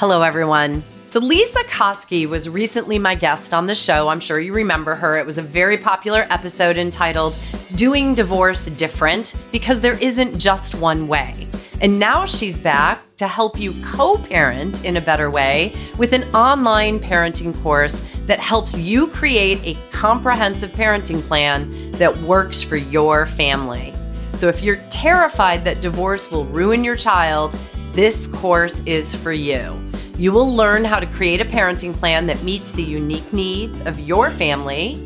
[0.00, 0.82] Hello, everyone.
[1.08, 4.08] So, Lisa Koski was recently my guest on the show.
[4.08, 5.18] I'm sure you remember her.
[5.18, 7.36] It was a very popular episode entitled
[7.74, 11.46] Doing Divorce Different because there isn't just one way.
[11.82, 16.22] And now she's back to help you co parent in a better way with an
[16.34, 23.26] online parenting course that helps you create a comprehensive parenting plan that works for your
[23.26, 23.92] family.
[24.32, 27.54] So if you're terrified that divorce will ruin your child,
[27.92, 29.89] this course is for you.
[30.20, 33.98] You will learn how to create a parenting plan that meets the unique needs of
[33.98, 35.02] your family,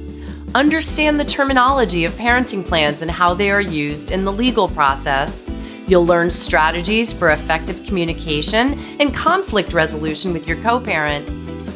[0.57, 5.49] understand the terminology of parenting plans and how they are used in the legal process.
[5.87, 11.29] You'll learn strategies for effective communication and conflict resolution with your co parent,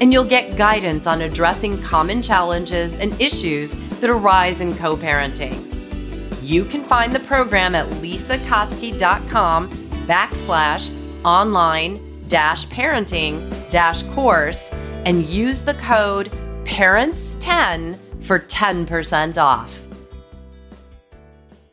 [0.03, 5.55] and you'll get guidance on addressing common challenges and issues that arise in co parenting.
[6.43, 9.71] You can find the program at lisakoski.com
[10.09, 10.93] backslash
[11.25, 14.71] online dash parenting dash course
[15.05, 16.31] and use the code
[16.65, 19.89] PARENTS10 for 10% off.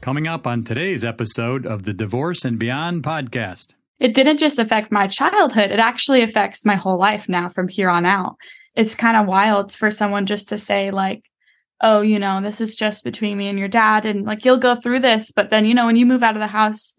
[0.02, 3.73] Coming up on today's episode of the Divorce and Beyond podcast.
[4.00, 7.90] It didn't just affect my childhood, it actually affects my whole life now from here
[7.90, 8.36] on out.
[8.75, 11.23] It's kind of wild for someone just to say, like,
[11.81, 14.06] oh, you know, this is just between me and your dad.
[14.06, 15.31] And like, you'll go through this.
[15.31, 16.95] But then, you know, when you move out of the house,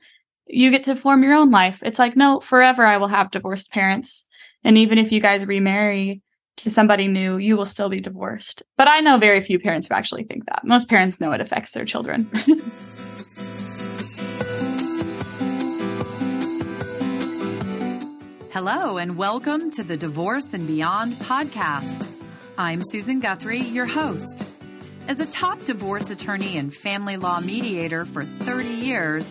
[0.48, 1.82] you get to form your own life.
[1.84, 4.24] It's like, no, forever I will have divorced parents.
[4.62, 6.22] And even if you guys remarry
[6.58, 8.62] to somebody new, you will still be divorced.
[8.76, 10.64] But I know very few parents who actually think that.
[10.64, 12.30] Most parents know it affects their children.
[18.52, 22.08] Hello, and welcome to the Divorce and Beyond podcast.
[22.56, 24.46] I'm Susan Guthrie, your host.
[25.08, 29.30] As a top divorce attorney and family law mediator for 30 years,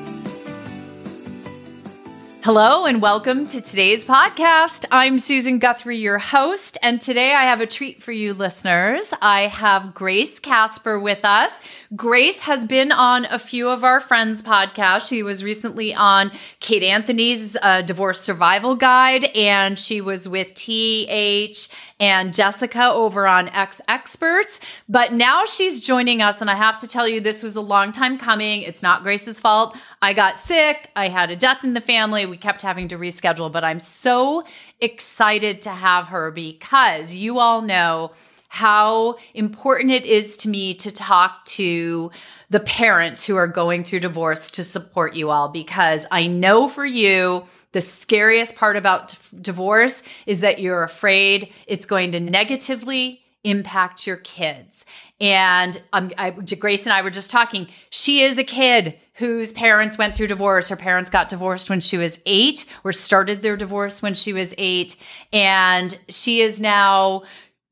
[2.43, 4.85] Hello and welcome to today's podcast.
[4.89, 9.13] I'm Susan Guthrie, your host, and today I have a treat for you listeners.
[9.21, 11.61] I have Grace Casper with us.
[11.95, 15.07] Grace has been on a few of our friends' podcasts.
[15.07, 21.69] She was recently on Kate Anthony's uh, Divorce Survival Guide, and she was with TH
[21.99, 24.61] and Jessica over on X Experts.
[24.89, 27.91] But now she's joining us, and I have to tell you, this was a long
[27.91, 28.63] time coming.
[28.63, 29.77] It's not Grace's fault.
[30.03, 32.25] I got sick, I had a death in the family.
[32.25, 34.43] We kept having to reschedule, but I'm so
[34.79, 38.11] excited to have her because you all know
[38.47, 42.11] how important it is to me to talk to
[42.49, 46.85] the parents who are going through divorce to support you all because I know for
[46.85, 54.05] you, the scariest part about divorce is that you're afraid it's going to negatively impact
[54.05, 54.85] your kids.
[55.21, 57.67] And um, I, Grace and I were just talking.
[57.89, 60.69] She is a kid whose parents went through divorce.
[60.69, 64.55] Her parents got divorced when she was eight, or started their divorce when she was
[64.57, 64.97] eight.
[65.31, 67.21] And she is now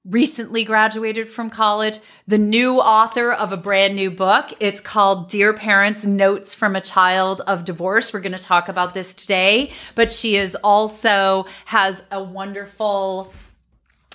[0.05, 4.53] recently graduated from college, the new author of a brand new book.
[4.59, 8.13] It's called Dear Parents Notes from a Child of Divorce.
[8.13, 13.33] We're going to talk about this today, but she is also has a wonderful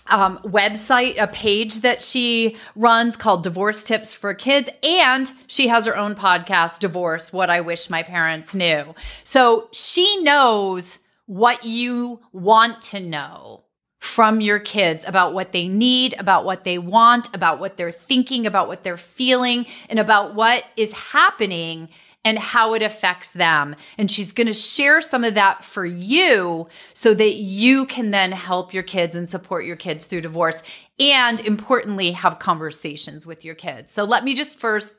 [0.06, 4.68] um, website, a page that she runs called Divorce Tips for Kids.
[4.82, 8.94] And she has her own podcast, Divorce What I Wish My Parents Knew.
[9.22, 13.64] So she knows what you want to know
[13.98, 18.46] from your kids about what they need, about what they want, about what they're thinking,
[18.46, 21.88] about what they're feeling, and about what is happening
[22.24, 23.76] and how it affects them.
[23.98, 28.32] And she's going to share some of that for you so that you can then
[28.32, 30.62] help your kids and support your kids through divorce
[30.98, 33.92] and importantly have conversations with your kids.
[33.92, 34.92] So let me just first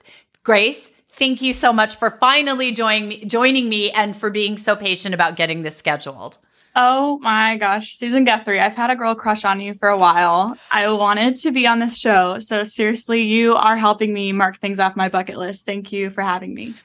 [0.45, 4.75] Grace, thank you so much for finally joining me, joining me and for being so
[4.75, 6.37] patient about getting this scheduled.
[6.75, 10.55] Oh my gosh, Susan Guthrie, I've had a girl crush on you for a while.
[10.69, 12.37] I wanted to be on this show.
[12.37, 15.65] So, seriously, you are helping me mark things off my bucket list.
[15.65, 16.75] Thank you for having me.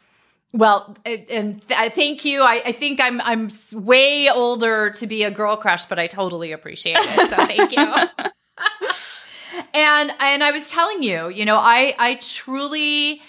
[0.53, 2.43] Well, and I thank you.
[2.43, 6.51] I, I, think I'm I'm way older to be a girl crush, but I totally
[6.51, 7.31] appreciate it.
[7.31, 7.79] So thank you.
[9.75, 13.23] and and I was telling you, you know, I I truly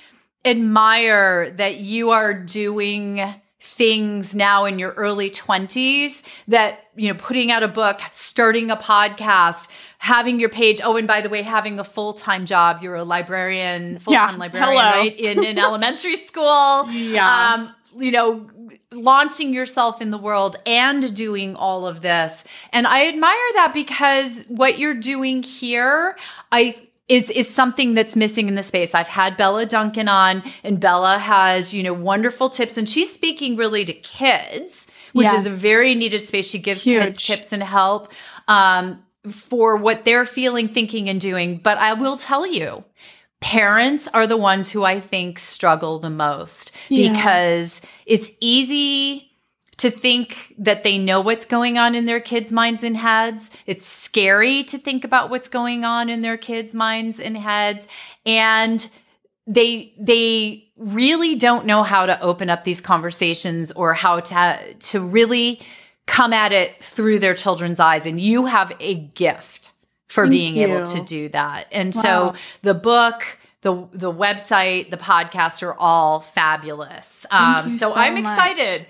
[0.43, 3.21] admire that you are doing
[3.63, 8.75] things now in your early 20s that you know putting out a book starting a
[8.75, 9.67] podcast
[9.99, 13.99] having your page oh and by the way having a full-time job you're a librarian
[13.99, 14.91] full-time Yeah, librarian hello.
[14.99, 17.53] right in, an elementary school Yeah.
[17.53, 17.71] um
[18.01, 18.49] you know
[18.91, 22.43] launching yourself in the world and doing all of this
[22.73, 26.15] and i admire that because what you're doing here
[26.51, 26.75] i
[27.11, 28.95] is is something that's missing in the space.
[28.95, 33.57] I've had Bella Duncan on and Bella has, you know, wonderful tips and she's speaking
[33.57, 35.35] really to kids, which Yeah.
[35.35, 36.49] is a very needed space.
[36.49, 38.11] She gives kids tips and help
[38.47, 41.57] um, for what they're feeling, thinking and doing.
[41.57, 42.83] But I will tell you,
[43.41, 47.11] parents are the ones who I think struggle the most Yeah.
[47.13, 49.30] because it's easy
[49.81, 53.49] to think that they know what's going on in their kids' minds and heads.
[53.65, 57.87] It's scary to think about what's going on in their kids' minds and heads.
[58.23, 58.87] And
[59.47, 65.01] they they really don't know how to open up these conversations or how to to
[65.01, 65.59] really
[66.05, 68.05] come at it through their children's eyes.
[68.05, 69.71] And you have a gift
[70.09, 71.65] for Thank being able to do that.
[71.71, 72.01] And Wow.
[72.01, 77.25] so the book, the the website, the podcast are all fabulous.
[77.31, 78.23] Um, you so, so I'm much.
[78.23, 78.85] excited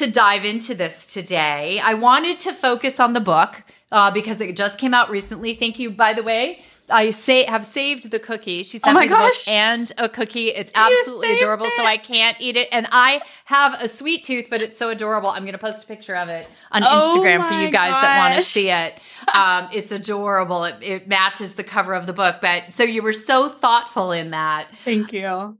[0.00, 1.78] to dive into this today.
[1.78, 3.62] I wanted to focus on the book
[3.92, 5.54] uh, because it just came out recently.
[5.54, 6.62] Thank you, by the way.
[6.88, 8.62] I say have saved the cookie.
[8.62, 10.48] She sent Oh me the book and a cookie.
[10.48, 11.66] It's absolutely adorable.
[11.76, 15.28] So I can't eat it, and I have a sweet tooth, but it's so adorable.
[15.28, 18.18] I'm going to post a picture of it on Oh Instagram for you guys that
[18.18, 18.94] want to see it.
[19.32, 20.64] Um, it's adorable.
[20.64, 22.36] It, it matches the cover of the book.
[22.40, 24.66] But so you were so thoughtful in that.
[24.84, 25.59] Thank you.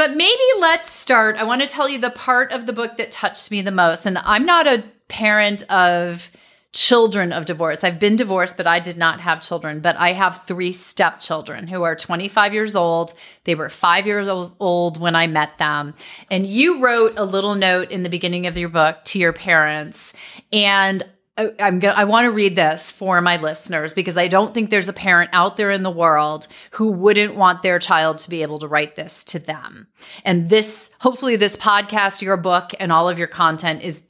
[0.00, 1.36] But maybe let's start.
[1.36, 4.06] I want to tell you the part of the book that touched me the most.
[4.06, 6.30] And I'm not a parent of
[6.72, 7.84] children of divorce.
[7.84, 9.80] I've been divorced, but I did not have children.
[9.80, 13.12] But I have three stepchildren who are 25 years old.
[13.44, 14.26] They were five years
[14.58, 15.92] old- when I met them.
[16.30, 20.14] And you wrote a little note in the beginning of your book to your parents.
[20.50, 21.04] And
[21.36, 24.68] I- I'm go- I want to read this for my listeners because I don't think
[24.68, 28.42] there's a parent out there in the world who wouldn't want their child to be
[28.42, 29.86] able to write this to them.
[30.24, 34.02] And this, hopefully, this podcast, your book, and all of your content is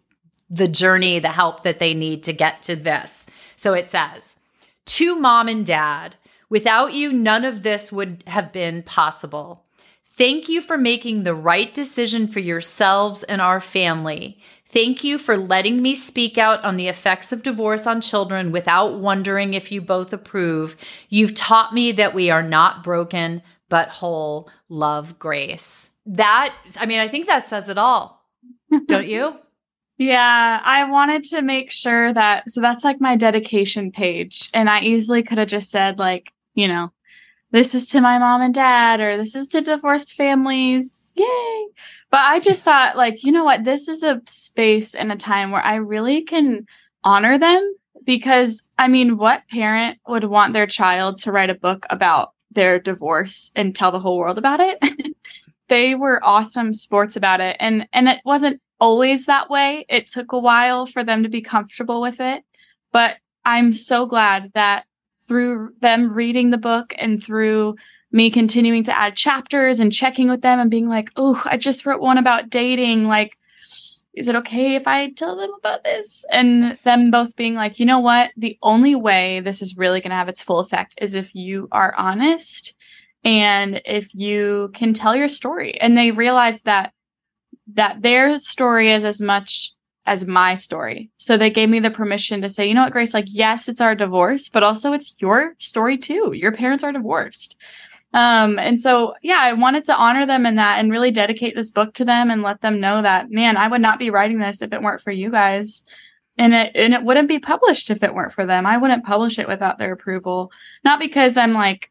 [0.48, 3.26] the journey, the help that they need to get to this.
[3.54, 4.36] So it says,
[4.86, 6.16] to mom and dad,
[6.48, 9.64] without you, none of this would have been possible.
[10.04, 14.40] Thank you for making the right decision for yourselves and our family.
[14.72, 19.00] Thank you for letting me speak out on the effects of divorce on children without
[19.00, 20.76] wondering if you both approve.
[21.08, 24.48] You've taught me that we are not broken, but whole.
[24.68, 25.90] Love, grace.
[26.06, 28.24] That, I mean, I think that says it all.
[28.86, 29.32] Don't you?
[30.02, 34.80] Yeah, I wanted to make sure that so that's like my dedication page and I
[34.80, 36.90] easily could have just said like, you know,
[37.50, 41.12] this is to my mom and dad or this is to divorced families.
[41.16, 41.66] Yay.
[42.10, 45.50] But I just thought like, you know what, this is a space and a time
[45.50, 46.66] where I really can
[47.02, 47.74] honor them
[48.04, 52.78] because I mean, what parent would want their child to write a book about their
[52.78, 54.78] divorce and tell the whole world about it?
[55.68, 59.84] they were awesome sports about it and and it wasn't always that way.
[59.88, 62.44] It took a while for them to be comfortable with it,
[62.92, 64.84] but I'm so glad that
[65.30, 67.76] through them reading the book and through
[68.10, 71.86] me continuing to add chapters and checking with them and being like, "Oh, I just
[71.86, 73.06] wrote one about dating.
[73.06, 73.38] Like,
[74.12, 77.86] is it okay if I tell them about this?" And them both being like, "You
[77.86, 78.32] know what?
[78.36, 81.68] The only way this is really going to have its full effect is if you
[81.70, 82.74] are honest
[83.22, 86.92] and if you can tell your story." And they realize that
[87.74, 89.74] that their story is as much
[90.10, 91.08] as my story.
[91.18, 93.80] So they gave me the permission to say, you know what, Grace, like, yes, it's
[93.80, 96.32] our divorce, but also it's your story too.
[96.34, 97.54] Your parents are divorced.
[98.12, 101.70] Um, and so, yeah, I wanted to honor them in that and really dedicate this
[101.70, 104.62] book to them and let them know that, man, I would not be writing this
[104.62, 105.84] if it weren't for you guys.
[106.36, 108.66] And it, and it wouldn't be published if it weren't for them.
[108.66, 110.50] I wouldn't publish it without their approval.
[110.82, 111.88] Not because I'm like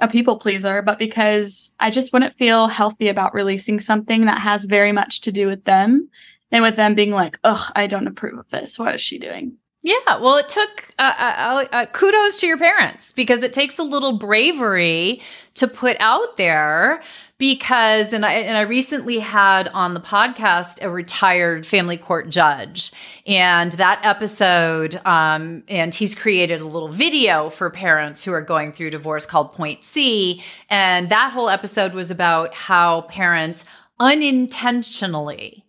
[0.00, 4.64] a people pleaser, but because I just wouldn't feel healthy about releasing something that has
[4.64, 6.08] very much to do with them
[6.50, 8.78] and with them being like, ugh, I don't approve of this.
[8.78, 9.58] What is she doing?
[9.82, 13.84] Yeah, well, it took uh, uh, uh, kudos to your parents because it takes a
[13.84, 15.22] little bravery
[15.54, 17.02] to put out there.
[17.38, 22.92] Because, and I and I recently had on the podcast a retired family court judge,
[23.26, 28.72] and that episode, um, and he's created a little video for parents who are going
[28.72, 33.66] through divorce called Point C, and that whole episode was about how parents
[34.00, 35.65] unintentionally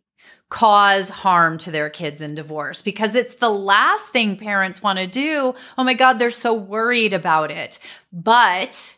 [0.49, 5.07] cause harm to their kids in divorce because it's the last thing parents want to
[5.07, 5.53] do.
[5.77, 7.79] Oh my God, they're so worried about it.
[8.13, 8.95] But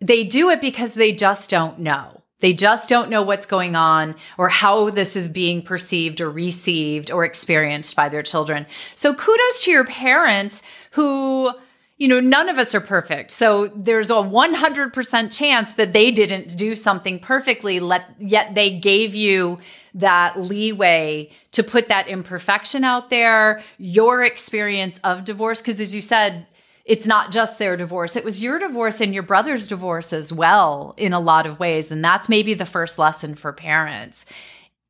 [0.00, 2.22] they do it because they just don't know.
[2.40, 7.10] They just don't know what's going on or how this is being perceived or received
[7.10, 8.66] or experienced by their children.
[8.96, 11.52] So kudos to your parents who,
[11.98, 13.30] you know, none of us are perfect.
[13.30, 19.14] So there's a 100% chance that they didn't do something perfectly, let, yet they gave
[19.14, 19.60] you
[19.94, 25.60] that leeway to put that imperfection out there, your experience of divorce.
[25.60, 26.46] Cause as you said,
[26.84, 28.16] it's not just their divorce.
[28.16, 31.92] It was your divorce and your brother's divorce as well, in a lot of ways.
[31.92, 34.26] And that's maybe the first lesson for parents.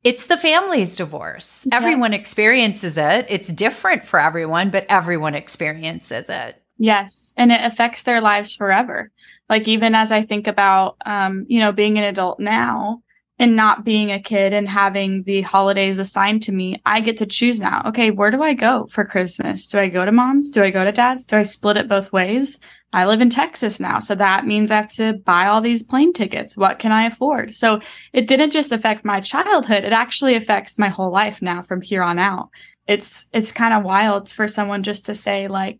[0.03, 1.67] It's the family's divorce.
[1.69, 1.77] Yeah.
[1.77, 3.25] Everyone experiences it.
[3.29, 6.61] It's different for everyone, but everyone experiences it.
[6.77, 7.31] Yes.
[7.37, 9.11] And it affects their lives forever.
[9.47, 13.02] Like, even as I think about, um, you know, being an adult now,
[13.39, 17.25] and not being a kid and having the holidays assigned to me, I get to
[17.25, 17.81] choose now.
[17.87, 19.67] Okay, where do I go for Christmas?
[19.67, 20.49] Do I go to mom's?
[20.49, 21.25] Do I go to dad's?
[21.25, 22.59] Do I split it both ways?
[22.93, 26.13] I live in Texas now, so that means I have to buy all these plane
[26.13, 26.55] tickets.
[26.55, 27.55] What can I afford?
[27.55, 27.81] So
[28.13, 32.03] it didn't just affect my childhood, it actually affects my whole life now from here
[32.03, 32.49] on out.
[32.87, 35.79] It's it's kind of wild for someone just to say like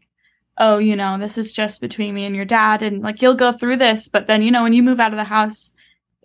[0.59, 3.51] oh, you know, this is just between me and your dad and like you'll go
[3.51, 5.73] through this, but then you know when you move out of the house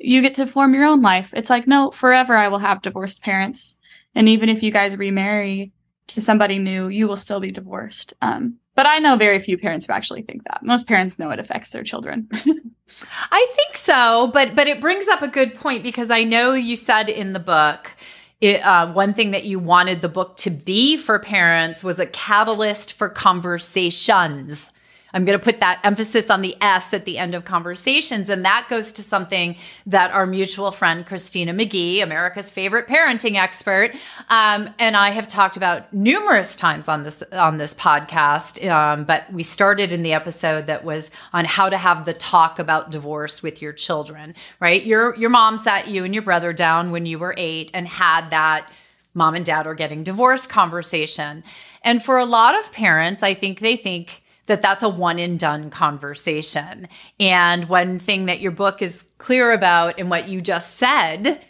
[0.00, 1.32] you get to form your own life.
[1.34, 3.76] It's like, no, forever I will have divorced parents.
[4.14, 5.72] And even if you guys remarry
[6.08, 8.14] to somebody new, you will still be divorced.
[8.22, 10.62] Um, but I know very few parents who actually think that.
[10.62, 12.28] Most parents know it affects their children.
[12.32, 16.76] I think so, but but it brings up a good point because I know you
[16.76, 17.94] said in the book
[18.40, 22.06] it, uh, one thing that you wanted the book to be for parents was a
[22.06, 24.70] catalyst for conversations
[25.14, 28.28] I'm going to put that emphasis on the S at the end of conversations.
[28.28, 33.92] And that goes to something that our mutual friend, Christina McGhee, America's favorite parenting expert,
[34.28, 38.68] um, and I have talked about numerous times on this, on this podcast.
[38.68, 42.58] Um, but we started in the episode that was on how to have the talk
[42.58, 44.84] about divorce with your children, right?
[44.84, 48.28] Your, your mom sat you and your brother down when you were eight and had
[48.30, 48.70] that
[49.14, 51.42] mom and dad are getting divorced conversation.
[51.82, 55.38] And for a lot of parents, I think they think, that that's a one and
[55.38, 56.88] done conversation.
[57.18, 61.40] And one thing that your book is clear about and what you just said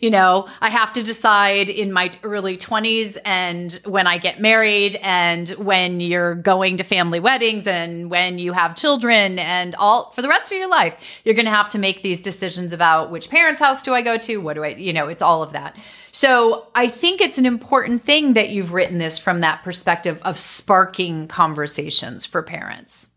[0.00, 4.96] you know, I have to decide in my early 20s and when I get married
[4.96, 10.22] and when you're going to family weddings and when you have children and all for
[10.22, 13.30] the rest of your life, you're going to have to make these decisions about which
[13.30, 14.38] parents' house do I go to?
[14.38, 15.76] What do I, you know, it's all of that.
[16.18, 20.36] So I think it's an important thing that you've written this from that perspective of
[20.36, 23.10] sparking conversations for parents.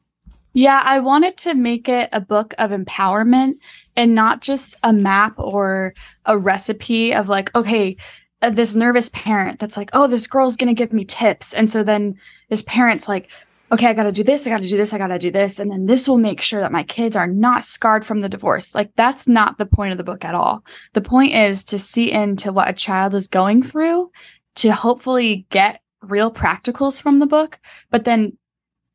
[0.54, 3.54] Yeah, I wanted to make it a book of empowerment
[3.96, 5.96] and not just a map or
[6.28, 7.98] a recipe of like, okay,
[8.44, 11.56] uh, this nervous parent that's like, oh, this girl's going to give me tips.
[11.56, 13.32] And so then this parent's like,
[13.72, 15.32] okay, I got to do this, I got to do this, I got to do
[15.32, 15.60] this.
[15.60, 18.76] And then this will make sure that my kids are not scarred from the divorce.
[18.76, 20.64] Like, that's not the point of the book at all.
[20.94, 24.12] The point is to see into what a child is going through
[24.56, 27.60] to hopefully get real practicals from the book,
[27.90, 28.38] but then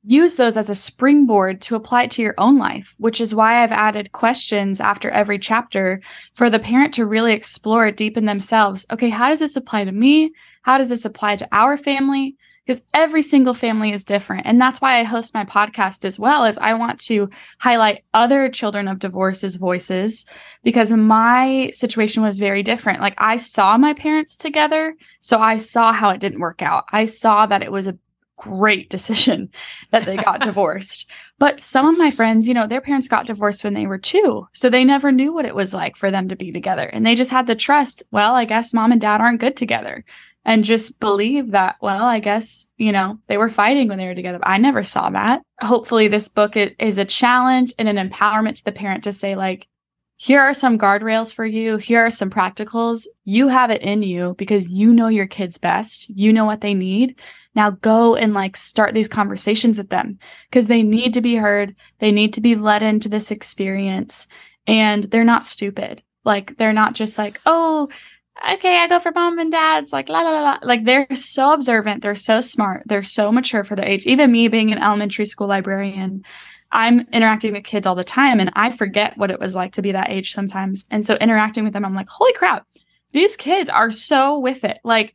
[0.03, 3.63] use those as a springboard to apply it to your own life, which is why
[3.63, 6.01] I've added questions after every chapter
[6.35, 8.87] for the parent to really explore deep in themselves.
[8.93, 10.33] Okay, how does this apply to me?
[10.63, 12.37] How does this apply to our family?
[12.67, 14.47] Because every single family is different.
[14.47, 17.31] And that's why I host my podcast as well as I want to
[17.61, 20.27] highlight other children of divorce's voices
[20.65, 23.01] because my situation was very different.
[23.01, 24.97] Like I saw my parents together.
[25.21, 26.85] So I saw how it didn't work out.
[26.91, 27.99] I saw that it was a
[28.37, 29.49] great decision
[29.93, 31.09] that they got divorced.
[31.39, 34.49] But some of my friends, you know, their parents got divorced when they were two.
[34.53, 36.87] So they never knew what it was like for them to be together.
[36.87, 40.05] And they just had to trust, well, I guess mom and dad aren't good together
[40.47, 44.15] and just believe that, well, I guess, you know, they were fighting when they were
[44.15, 44.39] together.
[44.45, 45.43] I never saw that.
[45.61, 49.67] Hopefully, this book is a challenge and an empowerment to the parent to say, like,
[50.15, 51.77] here are some guardrails for you.
[51.79, 53.07] Here are some practicals.
[53.25, 56.09] You have it in you because you know your kids best.
[56.09, 57.21] You know what they need.
[57.57, 61.75] Now go and like start these conversations with them because they need to be heard.
[61.99, 64.27] They need to be led into this experience
[64.67, 66.03] and they're not stupid.
[66.25, 67.89] Like they're not just like, oh,
[68.53, 70.59] okay, I go for mom and dad's like la la la.
[70.63, 74.07] Like they're so observant, they're so smart, they're so mature for their age.
[74.07, 76.25] Even me being an elementary school librarian,
[76.73, 79.83] I'm interacting with kids all the time and I forget what it was like to
[79.83, 80.87] be that age sometimes.
[80.91, 82.67] And so interacting with them, I'm like, holy crap,
[83.13, 84.79] these kids are so with it.
[84.85, 85.15] Like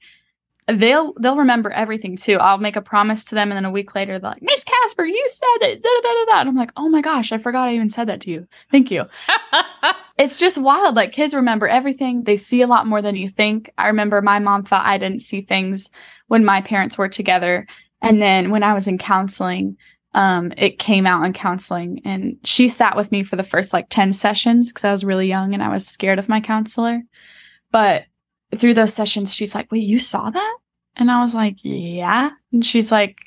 [0.68, 2.38] they'll they'll remember everything too.
[2.38, 5.06] I'll make a promise to them, and then a week later, they're like, "Miss Casper,
[5.06, 6.40] you said it." Da, da, da, da.
[6.42, 8.48] And I'm like, "Oh my gosh, I forgot I even said that to you.
[8.72, 9.06] Thank you."
[10.18, 10.96] it's just wild.
[10.96, 12.24] Like kids remember everything.
[12.24, 13.70] They see a lot more than you think.
[13.78, 15.90] I remember my mom thought I didn't see things
[16.28, 17.68] when my parents were together,
[18.02, 19.78] and then when I was in counseling,
[20.14, 22.02] um, it came out in counseling.
[22.06, 25.28] And she sat with me for the first like 10 sessions because I was really
[25.28, 27.02] young and I was scared of my counselor.
[27.72, 28.06] But
[28.56, 30.58] through those sessions, she's like, wait, you saw that?
[30.96, 32.32] And I was like, yeah.
[32.52, 33.18] And she's like,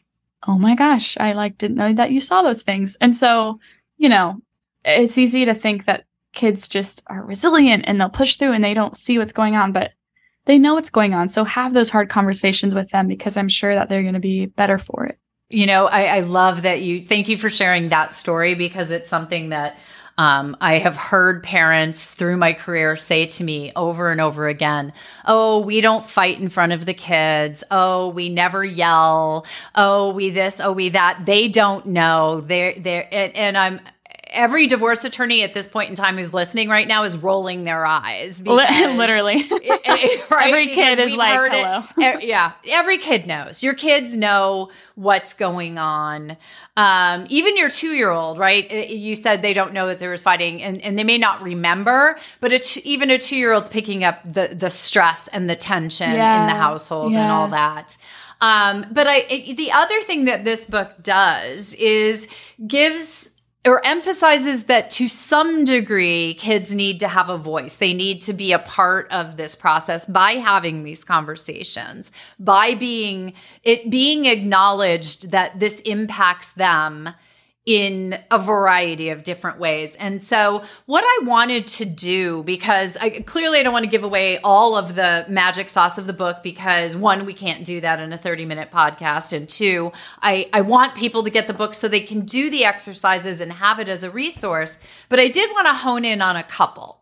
[0.47, 2.97] oh my gosh, I like didn't know that you saw those things.
[3.01, 3.59] And so,
[3.97, 4.41] you know,
[4.85, 8.75] it's easy to think that kids just are resilient and they'll push through and they
[8.75, 9.93] don't see what's going on, but
[10.45, 11.29] they know what's going on.
[11.31, 14.47] So have those hard conversations with them because I'm sure that they're going to be
[14.47, 15.19] better for it.
[15.49, 19.09] You know, I, I love that you thank you for sharing that story because it's
[19.09, 19.79] something that
[20.17, 24.93] um, I have heard parents through my career say to me over and over again,
[25.25, 27.65] Oh, we don't fight in front of the kids.
[27.71, 29.45] Oh, we never yell.
[29.75, 31.27] Oh, we this, oh, we that.
[31.27, 32.41] They don't know.
[32.41, 33.81] They're, they're, and, and I'm,
[34.35, 37.87] every divorce attorney at this point in time who's listening right now is rolling their
[37.87, 38.43] eyes.
[38.47, 39.37] Literally.
[39.37, 40.49] It, it, right?
[40.55, 41.85] Every kid is like, hello.
[41.97, 42.53] It, yeah.
[42.69, 43.63] Every kid knows.
[43.63, 46.37] Your kids know what's going on.
[46.77, 48.91] Um, even your two year old, right?
[48.91, 52.17] You said they don't know that there was fighting and, and they may not remember,
[52.41, 56.13] but it's even a two year old's picking up the, the stress and the tension
[56.13, 56.43] yeah.
[56.43, 57.23] in the household yeah.
[57.23, 57.97] and all that.
[58.41, 62.29] Um, but I, the other thing that this book does is
[62.67, 63.31] gives
[63.67, 67.77] or emphasizes that to some degree, kids need to have a voice.
[67.77, 73.33] They need to be a part of this process by having these conversations, by being
[73.63, 77.11] it being acknowledged that this impacts them
[77.67, 79.97] in a variety of different ways.
[79.97, 84.05] And so, what I wanted to do, because I clearly I don't want to give
[84.05, 88.01] away all of the magic sauce of the book, because one, we can't do that
[88.01, 89.33] in a 30 minute podcast.
[89.33, 92.65] And two, I, I want people to get the book so they can do the
[92.65, 94.79] exercises and have it as a resource.
[95.09, 97.01] But I did want to hone in on a couple.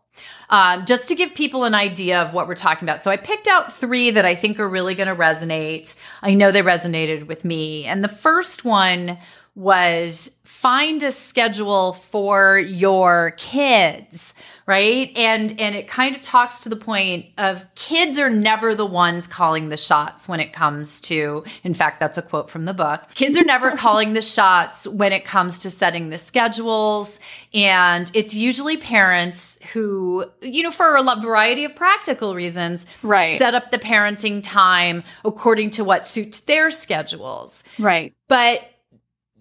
[0.49, 3.03] Um, just to give people an idea of what we're talking about.
[3.03, 5.99] So I picked out three that I think are really going to resonate.
[6.21, 7.85] I know they resonated with me.
[7.85, 9.17] And the first one
[9.55, 14.33] was find a schedule for your kids
[14.65, 15.11] right?
[15.17, 19.27] And and it kind of talks to the point of kids are never the ones
[19.27, 23.01] calling the shots when it comes to in fact that's a quote from the book.
[23.13, 27.19] Kids are never calling the shots when it comes to setting the schedules.
[27.53, 33.37] And it's usually parents who you know for a variety of practical reasons right.
[33.37, 37.63] set up the parenting time according to what suits their schedules.
[37.77, 38.13] Right.
[38.27, 38.61] But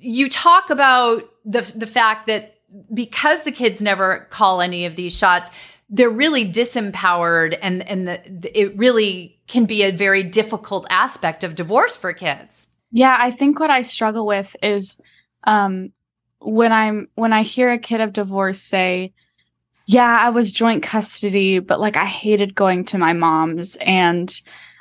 [0.03, 2.59] you talk about the the fact that
[2.93, 5.51] because the kids never call any of these shots,
[5.89, 11.55] they're really disempowered, and and the, it really can be a very difficult aspect of
[11.55, 12.69] divorce for kids.
[12.91, 15.01] Yeah, I think what I struggle with is
[15.45, 15.93] um,
[16.41, 19.13] when I'm when I hear a kid of divorce say,
[19.87, 24.33] "Yeah, I was joint custody, but like I hated going to my mom's, and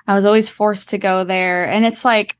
[0.07, 2.37] I was always forced to go there," and it's like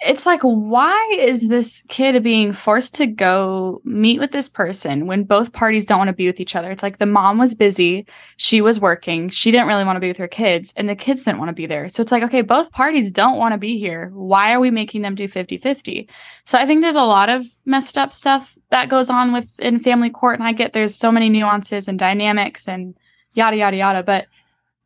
[0.00, 5.24] it's like, why is this kid being forced to go meet with this person when
[5.24, 6.70] both parties don't want to be with each other?
[6.70, 8.06] It's like the mom was busy,
[8.36, 11.24] she was working, she didn't really want to be with her kids, and the kids
[11.24, 11.88] didn't want to be there.
[11.88, 14.10] So it's like, okay, both parties don't want to be here.
[14.14, 16.08] Why are we making them do 50 50?
[16.44, 19.80] So I think there's a lot of messed up stuff that goes on with in
[19.80, 22.94] family court, and I get there's so many nuances and dynamics and
[23.34, 24.02] yada, yada, yada.
[24.04, 24.26] But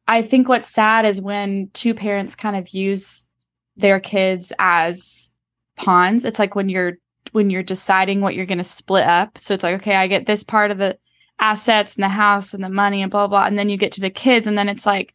[0.09, 3.27] I think what's sad is when two parents kind of use
[3.77, 5.31] their kids as
[5.77, 6.25] pawns.
[6.25, 6.99] It's like when you're
[7.33, 9.39] when you're deciding what you're going to split up.
[9.39, 10.99] So it's like, okay, I get this part of the
[11.39, 14.01] assets and the house and the money and blah, blah, and then you get to
[14.01, 15.15] the kids and then it's like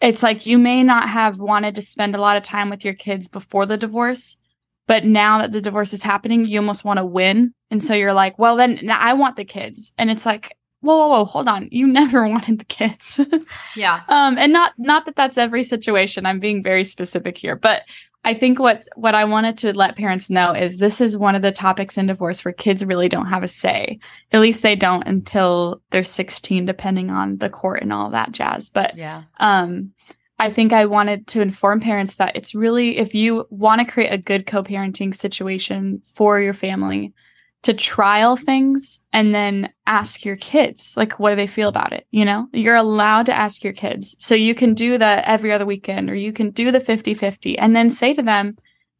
[0.00, 2.94] it's like you may not have wanted to spend a lot of time with your
[2.94, 4.36] kids before the divorce,
[4.86, 7.54] but now that the divorce is happening, you almost want to win.
[7.70, 9.92] And so you're like, well, then I want the kids.
[9.96, 11.68] And it's like, whoa, whoa, whoa, hold on.
[11.70, 13.20] You never wanted the kids.
[13.76, 14.02] yeah.
[14.08, 16.26] Um, and not, not that that's every situation.
[16.26, 17.82] I'm being very specific here, but
[18.26, 21.42] I think what, what I wanted to let parents know is this is one of
[21.42, 23.98] the topics in divorce where kids really don't have a say.
[24.32, 28.70] At least they don't until they're 16, depending on the court and all that jazz.
[28.70, 29.24] But, yeah.
[29.40, 29.92] um,
[30.38, 34.12] I think I wanted to inform parents that it's really, if you want to create
[34.12, 37.12] a good co parenting situation for your family,
[37.64, 42.06] to trial things and then ask your kids like what do they feel about it
[42.10, 45.66] you know you're allowed to ask your kids so you can do the every other
[45.66, 48.54] weekend or you can do the 50-50 and then say to them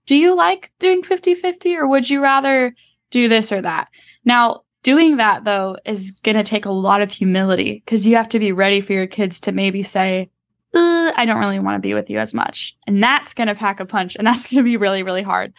[0.07, 2.75] do you like doing 50-50 or would you rather
[3.11, 3.89] do this or that
[4.25, 8.29] now doing that though is going to take a lot of humility because you have
[8.29, 10.31] to be ready for your kids to maybe say
[10.77, 12.77] I don't really want to be with you as much.
[12.87, 15.53] And that's going to pack a punch and that's going to be really, really hard.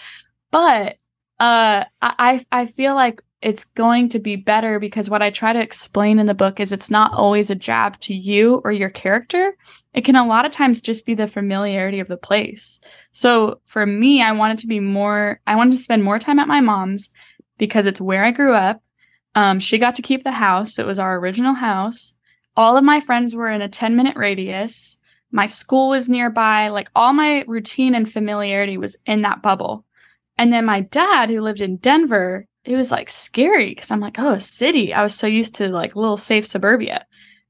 [0.51, 0.97] But
[1.39, 5.61] uh, I I feel like it's going to be better because what I try to
[5.61, 9.55] explain in the book is it's not always a jab to you or your character.
[9.93, 12.79] It can a lot of times just be the familiarity of the place.
[13.11, 16.47] So for me, I wanted to be more, I wanted to spend more time at
[16.47, 17.11] my mom's
[17.59, 18.81] because it's where I grew up.
[19.35, 20.79] Um, she got to keep the house.
[20.79, 22.15] It was our original house.
[22.57, 24.97] All of my friends were in a 10 minute radius.
[25.31, 26.69] My school was nearby.
[26.69, 29.84] Like all my routine and familiarity was in that bubble.
[30.37, 34.17] And then my dad, who lived in Denver, it was like scary because I'm like,
[34.19, 34.93] oh, a city.
[34.93, 37.05] I was so used to like little safe suburbia.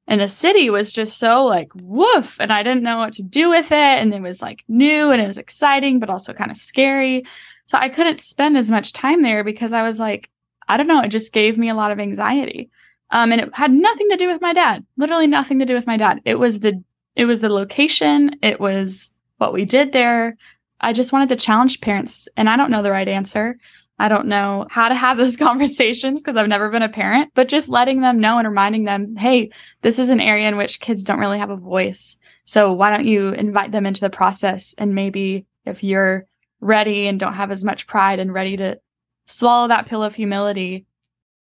[0.08, 2.40] And the city was just so like woof.
[2.40, 3.76] And I didn't know what to do with it.
[3.76, 7.24] And it was like new and it was exciting, but also kind of scary.
[7.68, 10.30] So I couldn't spend as much time there because I was like,
[10.68, 12.70] I don't know, it just gave me a lot of anxiety.
[13.12, 15.88] Um, and it had nothing to do with my dad, literally nothing to do with
[15.88, 16.22] my dad.
[16.26, 16.84] It was the,
[17.16, 18.38] it was the location.
[18.42, 20.38] It was what we did there.
[20.86, 23.58] I just wanted to challenge parents and I don't know the right answer.
[23.98, 27.48] I don't know how to have those conversations because I've never been a parent, but
[27.48, 29.50] just letting them know and reminding them, Hey,
[29.82, 32.18] this is an area in which kids don't really have a voice.
[32.46, 34.76] So why don't you invite them into the process?
[34.78, 36.28] And maybe if you're
[36.62, 38.80] ready and don't have as much pride and ready to
[39.26, 40.86] swallow that pill of humility,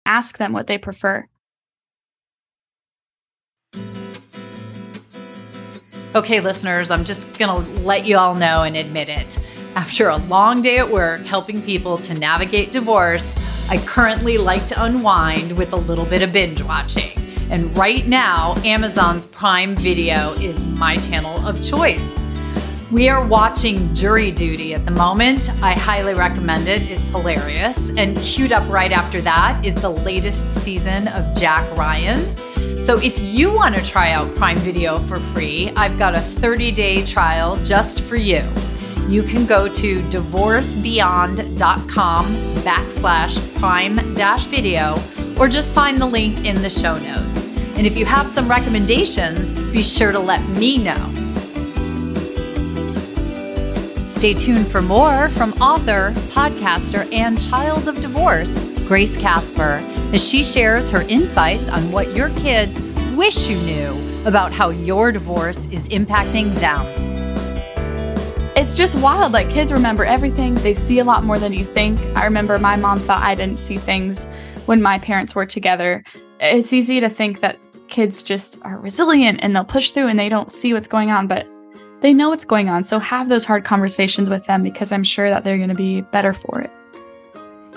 [0.05, 1.27] ask them what they prefer.
[6.15, 9.37] Okay, listeners, I'm just going to let you all know and admit it.
[9.75, 13.35] After a long day at work helping people to navigate divorce,
[13.69, 17.11] I currently like to unwind with a little bit of binge watching.
[17.51, 22.17] And right now, Amazon's Prime Video is my channel of choice.
[22.89, 25.51] We are watching Jury Duty at the moment.
[25.61, 26.83] I highly recommend it.
[26.83, 27.77] It's hilarious.
[27.97, 32.33] And queued up right after that is the latest season of Jack Ryan.
[32.81, 36.71] So if you want to try out Prime Video for free, I've got a 30
[36.71, 38.43] day trial just for you
[39.07, 44.97] you can go to divorcebeyond.com backslash prime dash video
[45.39, 47.45] or just find the link in the show notes.
[47.77, 50.97] And if you have some recommendations, be sure to let me know.
[54.07, 59.81] Stay tuned for more from author, podcaster, and child of divorce, Grace Casper,
[60.13, 62.79] as she shares her insights on what your kids
[63.15, 67.07] wish you knew about how your divorce is impacting them
[68.57, 69.33] it's just wild.
[69.33, 70.55] Like kids remember everything.
[70.55, 71.99] They see a lot more than you think.
[72.17, 74.25] I remember my mom thought I didn't see things
[74.65, 76.03] when my parents were together.
[76.39, 80.27] It's easy to think that kids just are resilient and they'll push through and they
[80.27, 81.47] don't see what's going on, but
[82.01, 82.83] they know what's going on.
[82.83, 86.01] So have those hard conversations with them because I'm sure that they're going to be
[86.01, 86.71] better for it.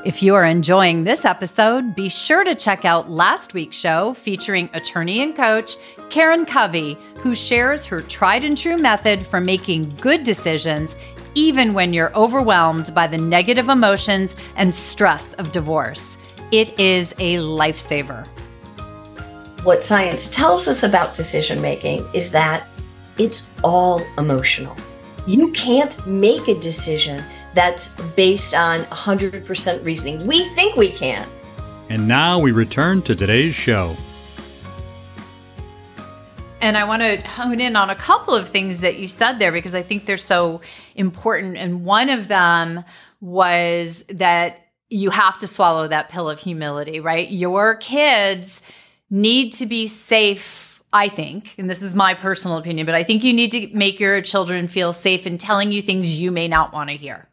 [0.02, 4.70] If you are enjoying this episode, be sure to check out last week's show featuring
[4.72, 5.76] attorney and coach
[6.08, 10.96] Karen Covy, who shares her tried and true method for making good decisions
[11.34, 16.16] even when you're overwhelmed by the negative emotions and stress of divorce.
[16.50, 18.26] It is a lifesaver.
[19.64, 22.68] What science tells us about decision making is that
[23.18, 24.74] it's all emotional.
[25.26, 27.22] You can't make a decision
[27.54, 30.26] that's based on 100% reasoning.
[30.26, 31.26] We think we can.
[31.88, 33.96] And now we return to today's show.
[36.60, 39.50] And I want to hone in on a couple of things that you said there
[39.50, 40.60] because I think they're so
[40.94, 41.56] important.
[41.56, 42.84] And one of them
[43.20, 44.58] was that
[44.90, 47.28] you have to swallow that pill of humility, right?
[47.30, 48.62] Your kids
[49.08, 53.24] need to be safe, I think, and this is my personal opinion, but I think
[53.24, 56.72] you need to make your children feel safe in telling you things you may not
[56.72, 57.26] want to hear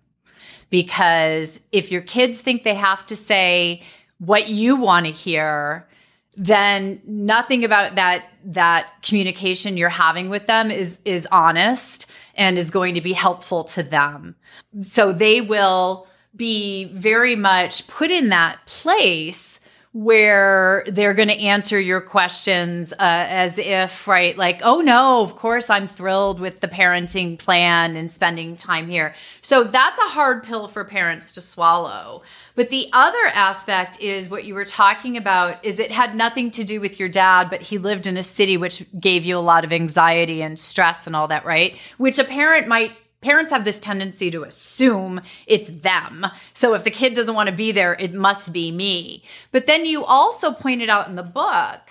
[0.69, 3.83] because if your kids think they have to say
[4.19, 5.87] what you want to hear,
[6.35, 12.69] then nothing about that that communication you're having with them is is honest and is
[12.69, 14.35] going to be helpful to them.
[14.81, 19.59] So they will be very much put in that place
[19.97, 25.35] where they're going to answer your questions uh, as if, right, like, oh no, of
[25.35, 29.15] course I'm thrilled with the parenting plan and spending time here.
[29.41, 32.21] So that's a hard pill for parents to swallow.
[32.53, 36.63] But the other aspect is what you were talking about is it had nothing to
[36.63, 39.65] do with your dad, but he lived in a city which gave you a lot
[39.65, 41.75] of anxiety and stress and all that, right?
[41.97, 42.91] Which a parent might
[43.27, 46.25] parents have this tendency to assume it's them.
[46.53, 49.21] So if the kid doesn't want to be there, it must be me.
[49.51, 51.81] But then you also pointed out in the book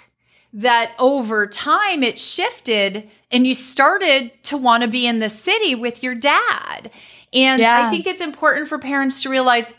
[0.55, 5.75] that over time it shifted and you started to want to be in the city
[5.75, 6.90] with your dad.
[7.35, 7.87] And yeah.
[7.87, 9.75] I think it's important for parents to realize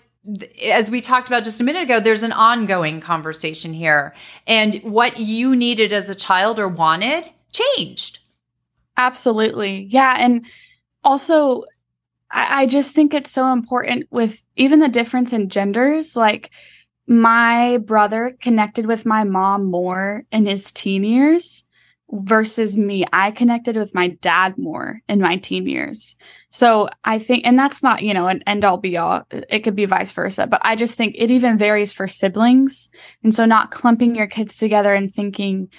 [0.63, 4.13] as we talked about just a minute ago, there's an ongoing conversation here.
[4.46, 8.20] And what you needed as a child or wanted changed.
[8.96, 9.88] Absolutely.
[9.89, 10.17] Yeah.
[10.20, 10.46] And
[11.08, 11.63] also,
[12.30, 16.15] I, I just think it's so important with even the difference in genders.
[16.15, 16.52] Like,
[17.08, 21.63] my brother connected with my mom more in his teen years
[22.12, 23.06] versus me.
[23.13, 26.17] I connected with my dad more in my teen years.
[26.50, 29.24] So I think, and that's not, you know, an end all be all.
[29.32, 32.89] It could be vice versa, but I just think it even varies for siblings.
[33.24, 35.70] And so not clumping your kids together and thinking,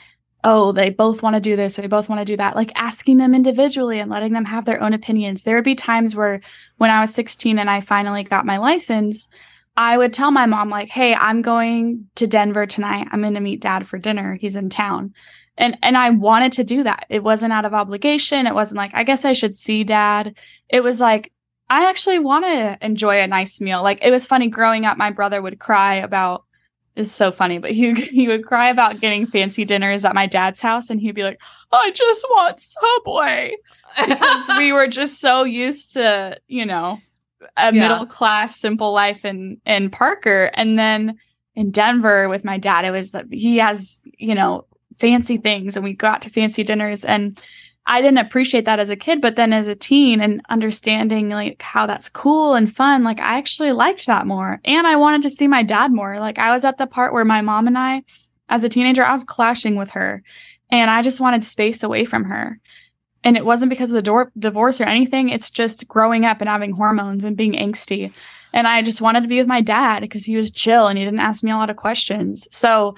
[0.44, 2.70] oh, they both want to do this or they both want to do that, like
[2.74, 5.42] asking them individually and letting them have their own opinions.
[5.42, 6.40] There would be times where
[6.76, 9.28] when I was 16 and I finally got my license,
[9.76, 13.08] I would tell my mom, like, hey, I'm going to Denver tonight.
[13.10, 14.34] I'm going to meet dad for dinner.
[14.40, 15.12] He's in town
[15.58, 17.04] and and I wanted to do that.
[17.10, 18.46] It wasn't out of obligation.
[18.46, 20.38] It wasn't like I guess I should see dad.
[20.70, 21.32] It was like
[21.68, 23.82] I actually want to enjoy a nice meal.
[23.82, 26.44] Like it was funny growing up my brother would cry about
[26.98, 30.60] it's so funny, but he he would cry about getting fancy dinners at my dad's
[30.60, 31.40] house and he'd be like,
[31.72, 33.56] "I just want Subway."
[33.96, 36.98] Because we were just so used to, you know,
[37.56, 37.88] a yeah.
[37.88, 41.18] middle class simple life in in Parker and then
[41.54, 45.94] in Denver with my dad it was he has, you know, fancy things and we
[45.94, 47.40] got to fancy dinners and
[47.90, 51.62] I didn't appreciate that as a kid, but then as a teen and understanding like
[51.62, 54.60] how that's cool and fun, like I actually liked that more.
[54.66, 56.20] And I wanted to see my dad more.
[56.20, 58.02] Like I was at the part where my mom and I,
[58.50, 60.22] as a teenager, I was clashing with her
[60.70, 62.60] and I just wanted space away from her.
[63.24, 65.30] And it wasn't because of the door- divorce or anything.
[65.30, 68.12] It's just growing up and having hormones and being angsty.
[68.52, 71.04] And I just wanted to be with my dad because he was chill and he
[71.04, 72.46] didn't ask me a lot of questions.
[72.52, 72.96] So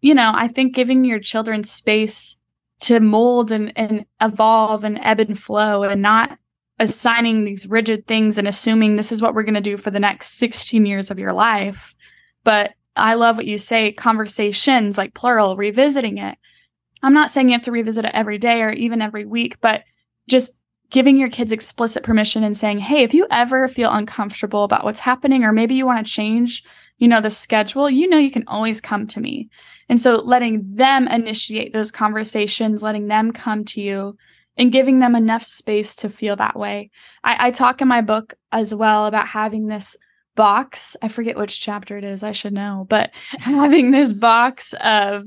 [0.00, 2.36] you know, I think giving your children space
[2.80, 6.38] to mold and, and evolve and ebb and flow and not
[6.78, 10.00] assigning these rigid things and assuming this is what we're going to do for the
[10.00, 11.96] next 16 years of your life.
[12.44, 16.38] But I love what you say conversations, like plural, revisiting it.
[17.02, 19.84] I'm not saying you have to revisit it every day or even every week, but
[20.28, 20.56] just
[20.90, 25.00] giving your kids explicit permission and saying, Hey, if you ever feel uncomfortable about what's
[25.00, 26.64] happening, or maybe you want to change,
[26.98, 29.48] you know, the schedule, you know, you can always come to me.
[29.88, 34.16] And so letting them initiate those conversations, letting them come to you
[34.56, 36.90] and giving them enough space to feel that way.
[37.22, 39.96] I, I talk in my book as well about having this
[40.34, 40.96] box.
[41.00, 42.22] I forget which chapter it is.
[42.22, 45.24] I should know, but having this box of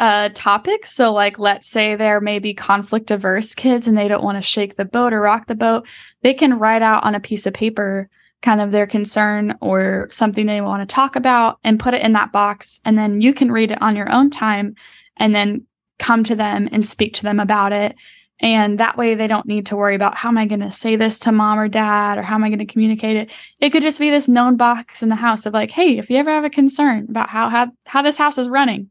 [0.00, 0.94] uh, topics.
[0.94, 4.42] So, like, let's say there may be conflict averse kids and they don't want to
[4.42, 5.86] shake the boat or rock the boat.
[6.22, 8.08] They can write out on a piece of paper
[8.40, 12.12] kind of their concern or something they want to talk about and put it in
[12.12, 12.80] that box.
[12.84, 14.76] And then you can read it on your own time
[15.16, 15.66] and then
[15.98, 17.96] come to them and speak to them about it.
[18.40, 20.94] And that way they don't need to worry about how am I going to say
[20.94, 23.32] this to mom or dad or how am I going to communicate it?
[23.58, 26.16] It could just be this known box in the house of like, Hey, if you
[26.18, 28.90] ever have a concern about how, how, how this house is running,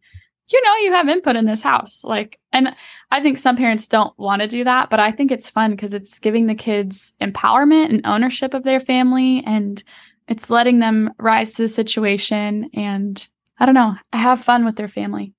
[0.51, 2.73] you know you have input in this house like and
[3.12, 5.93] i think some parents don't want to do that but i think it's fun because
[5.93, 9.83] it's giving the kids empowerment and ownership of their family and
[10.27, 13.27] it's letting them rise to the situation and
[13.60, 15.33] i don't know have fun with their family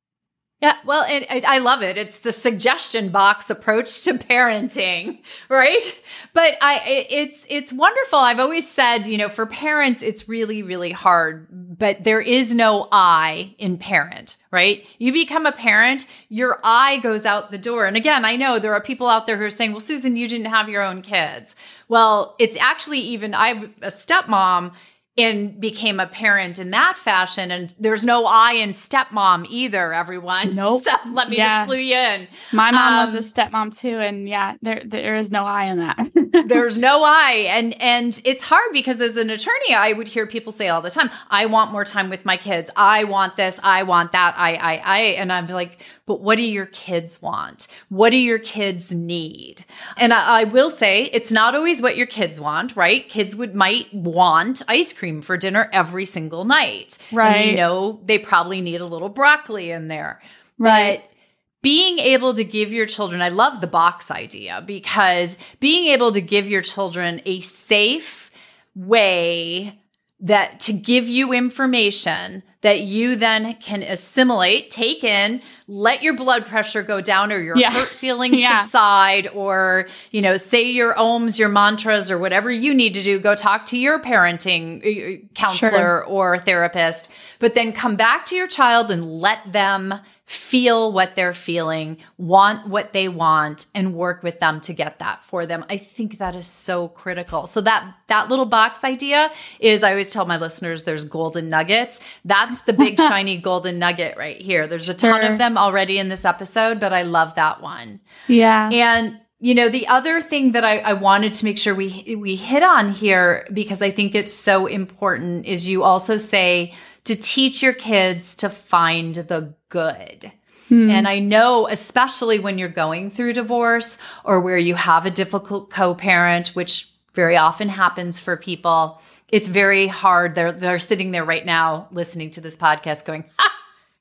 [0.60, 1.96] yeah, well, it, it, I love it.
[1.96, 5.18] It's the suggestion box approach to parenting,
[5.48, 6.02] right?
[6.32, 8.18] But I, it, it's it's wonderful.
[8.18, 11.46] I've always said, you know, for parents, it's really really hard.
[11.78, 14.84] But there is no I in parent, right?
[14.98, 17.86] You become a parent, your I goes out the door.
[17.86, 20.26] And again, I know there are people out there who are saying, "Well, Susan, you
[20.26, 21.54] didn't have your own kids."
[21.86, 24.72] Well, it's actually even I'm a stepmom
[25.18, 27.50] and became a parent in that fashion.
[27.50, 30.38] And there's no I in stepmom either, everyone.
[30.58, 30.82] Nope.
[30.82, 31.58] So let me yeah.
[31.58, 32.26] just clue you in.
[32.52, 33.98] My mom um, was a stepmom too.
[33.98, 35.98] And yeah, there there is no I in that.
[36.46, 37.46] there's no I.
[37.48, 40.90] And and it's hard because as an attorney, I would hear people say all the
[40.90, 42.70] time, I want more time with my kids.
[42.76, 44.98] I want this, I want that, I, I, I.
[45.18, 47.68] And I'm like, but what do your kids want?
[47.90, 49.64] What do your kids need?
[49.96, 53.06] And I, I, will say it's not always what your kids want, right?
[53.08, 56.98] Kids would might want ice cream for dinner every single night.
[57.12, 57.50] Right.
[57.50, 60.20] you know, they probably need a little broccoli in there.
[60.58, 61.02] Right.
[61.02, 61.17] But
[61.62, 66.20] being able to give your children, I love the box idea because being able to
[66.20, 68.30] give your children a safe
[68.74, 69.80] way
[70.20, 76.46] that to give you information that you then can assimilate, take in, let your blood
[76.46, 77.70] pressure go down or your yeah.
[77.70, 78.58] hurt feelings yeah.
[78.58, 83.20] subside or, you know, say your ohms, your mantras or whatever you need to do,
[83.20, 86.04] go talk to your parenting uh, counselor sure.
[86.04, 89.94] or therapist, but then come back to your child and let them
[90.28, 95.24] feel what they're feeling, want what they want and work with them to get that
[95.24, 95.64] for them.
[95.70, 97.46] I think that is so critical.
[97.46, 102.02] So that that little box idea is I always tell my listeners there's golden nuggets.
[102.26, 104.66] That's the big shiny golden nugget right here.
[104.66, 105.32] There's a ton sure.
[105.32, 108.00] of them already in this episode, but I love that one.
[108.26, 108.70] Yeah.
[108.72, 112.34] And you know, the other thing that I, I, wanted to make sure we we
[112.34, 117.62] hit on here because I think it's so important is you also say to teach
[117.62, 120.32] your kids to find the good.
[120.68, 120.90] Hmm.
[120.90, 125.70] And I know, especially when you're going through divorce or where you have a difficult
[125.70, 130.34] co-parent, which very often happens for people, it's very hard.
[130.34, 133.54] They're they're sitting there right now listening to this podcast going, ah,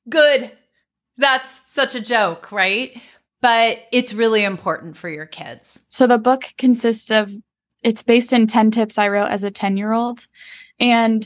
[0.09, 0.51] good.
[1.17, 2.99] That's such a joke, right?
[3.41, 5.83] But it's really important for your kids.
[5.87, 7.31] So the book consists of
[7.83, 10.27] it's based in 10 tips I wrote as a 10 year old.
[10.79, 11.23] And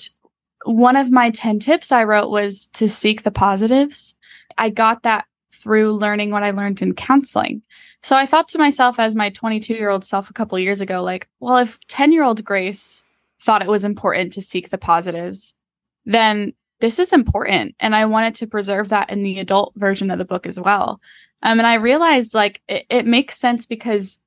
[0.66, 4.16] one of my 10 tips I wrote was to seek the positives.
[4.58, 7.62] I got that through learning what I learned in counseling.
[8.04, 11.04] So I thought to myself as my 22 year old self a couple years ago,
[11.04, 13.04] like, well, if 10 year old Grace
[13.42, 15.56] thought it was important to seek the positives,
[16.06, 17.76] then this is important.
[17.80, 21.00] And I wanted to preserve that in the adult version of the book as well.
[21.44, 24.20] Um, and I realized like it, it makes sense because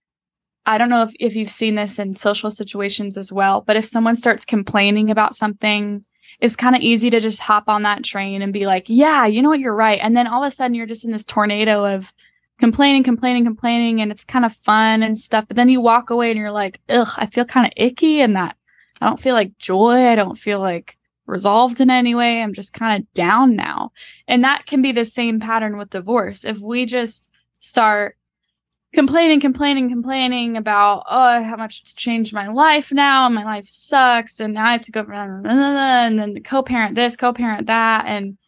[0.66, 3.84] I don't know if, if you've seen this in social situations as well, but if
[3.84, 6.04] someone starts complaining about something,
[6.40, 9.42] it's kind of easy to just hop on that train and be like, yeah, you
[9.42, 10.00] know what, you're right.
[10.02, 12.12] And then all of a sudden you're just in this tornado of
[12.58, 15.46] complaining, complaining, complaining, and it's kind of fun and stuff.
[15.46, 18.34] But then you walk away and you're like, ugh, I feel kind of icky and
[18.36, 18.56] that
[19.00, 20.06] I don't feel like joy.
[20.06, 22.42] I don't feel like resolved in any way.
[22.42, 23.92] I'm just kind of down now.
[24.28, 26.44] And that can be the same pattern with divorce.
[26.44, 28.16] If we just start
[28.92, 33.28] complaining, complaining, complaining about, oh, how much it's changed my life now.
[33.28, 34.40] My life sucks.
[34.40, 38.04] And now I have to go, and then co parent this, co parent that.
[38.06, 38.38] And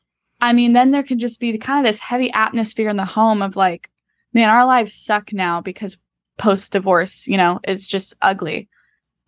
[0.41, 3.43] I mean, then there can just be kind of this heavy atmosphere in the home
[3.43, 3.91] of like,
[4.33, 5.97] man, our lives suck now because
[6.39, 8.69] post divorce, you know, is just ugly.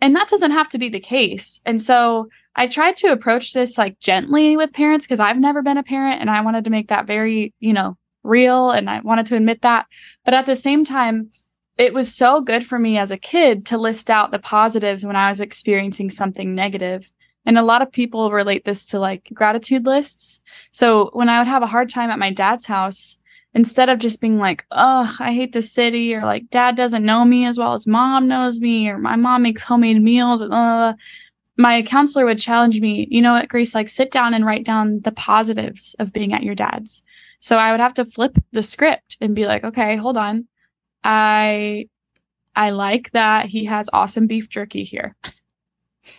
[0.01, 1.61] And that doesn't have to be the case.
[1.67, 5.79] And so I tried to approach this like gently with parents because I've never been
[5.79, 9.27] a parent and I wanted to make that very, you know, real and I wanted
[9.27, 9.87] to admit that.
[10.25, 11.31] But at the same time,
[11.77, 15.17] it was so good for me as a kid to list out the positives when
[15.17, 17.11] I was experiencing something negative.
[17.47, 20.41] And a lot of people relate this to like gratitude lists.
[20.73, 23.19] So when I would have a hard time at my dad's house,
[23.55, 27.25] instead of just being like, oh, I hate the city, or like dad doesn't know
[27.25, 30.93] me as well as mom knows me, or my mom makes homemade meals, uh,
[31.57, 35.01] my counselor would challenge me, you know what, Grace, like sit down and write down
[35.03, 37.03] the positives of being at your dad's.
[37.41, 40.47] So I would have to flip the script and be like, okay, hold on.
[41.03, 41.89] I
[42.55, 45.17] I like that he has awesome beef jerky here.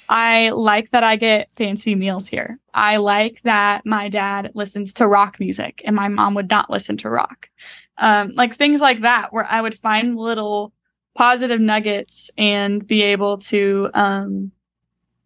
[0.07, 2.59] I like that I get fancy meals here.
[2.73, 6.97] I like that my dad listens to rock music and my mom would not listen
[6.97, 7.49] to rock.
[7.97, 10.73] Um, like things like that, where I would find little
[11.15, 14.51] positive nuggets and be able to, um,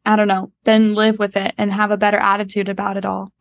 [0.05, 3.31] I don't know, then live with it and have a better attitude about it all.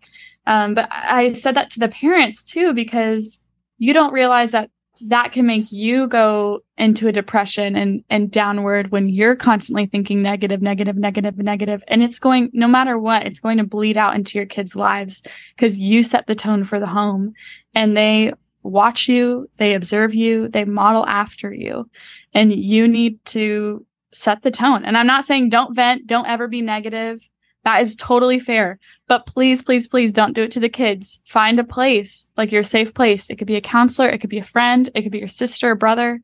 [0.46, 3.42] Um, but I said that to the parents too, because
[3.78, 8.92] you don't realize that that can make you go into a depression and, and downward
[8.92, 11.82] when you're constantly thinking negative, negative, negative, negative.
[11.88, 15.22] And it's going, no matter what, it's going to bleed out into your kids' lives
[15.56, 17.32] because you set the tone for the home
[17.74, 21.90] and they watch you, they observe you, they model after you.
[22.32, 24.84] And you need to set the tone.
[24.84, 27.28] And I'm not saying don't vent, don't ever be negative.
[27.64, 28.78] That is totally fair.
[29.06, 31.20] But please, please, please don't do it to the kids.
[31.24, 33.30] Find a place, like your safe place.
[33.30, 35.70] It could be a counselor, it could be a friend, it could be your sister
[35.70, 36.20] or brother.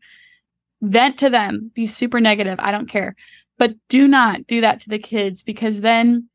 [0.81, 1.71] Vent to them.
[1.75, 2.59] Be super negative.
[2.61, 3.17] I don't care.
[3.57, 6.29] But do not do that to the kids because then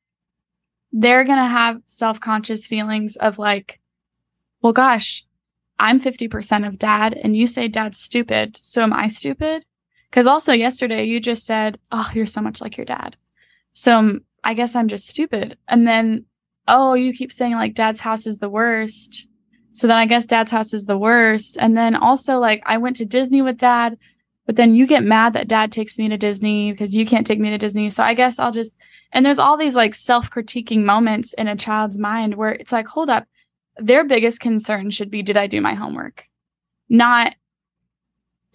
[0.91, 3.79] they're going to have self conscious feelings of like,
[4.61, 5.25] well, gosh,
[5.79, 8.59] I'm 50% of dad and you say dad's stupid.
[8.61, 9.65] So am I stupid?
[10.09, 13.17] Because also yesterday you just said, oh, you're so much like your dad.
[13.71, 15.57] So I guess I'm just stupid.
[15.67, 16.25] And then,
[16.67, 19.27] oh, you keep saying like dad's house is the worst.
[19.71, 21.57] So then I guess dad's house is the worst.
[21.59, 23.97] And then also like I went to Disney with dad,
[24.45, 27.39] but then you get mad that dad takes me to Disney because you can't take
[27.39, 27.89] me to Disney.
[27.89, 28.75] So I guess I'll just,
[29.11, 32.87] and there's all these like self critiquing moments in a child's mind where it's like,
[32.87, 33.25] hold up,
[33.77, 36.27] their biggest concern should be, did I do my homework?
[36.89, 37.35] Not,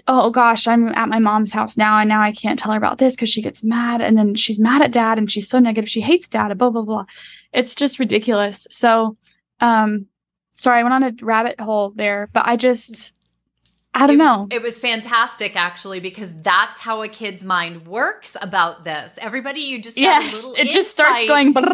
[0.09, 2.97] oh gosh, I'm at my mom's house now and now I can't tell her about
[2.97, 5.89] this because she gets mad and then she's mad at dad and she's so negative.
[5.89, 7.05] She hates dad blah, blah, blah.
[7.53, 8.67] It's just ridiculous.
[8.71, 9.19] So,
[9.61, 10.07] um,
[10.53, 13.15] sorry, I went on a rabbit hole there, but I just,
[13.99, 14.49] I don't it was, know.
[14.51, 19.15] It was fantastic actually because that's how a kid's mind works about this.
[19.19, 21.53] Everybody, you just yes, it just starts going.
[21.53, 21.65] but